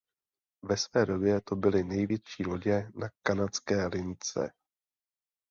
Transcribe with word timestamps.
Ve 0.63 0.77
své 0.77 1.05
době 1.05 1.41
to 1.41 1.55
byly 1.55 1.83
největší 1.83 2.43
lodě 2.45 2.91
na 2.95 3.09
kanadské 3.23 3.87
lince. 3.87 4.53